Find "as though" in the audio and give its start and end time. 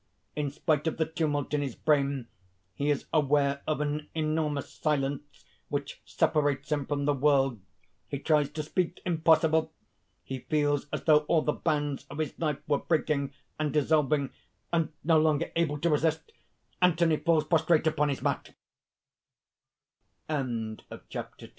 10.91-11.19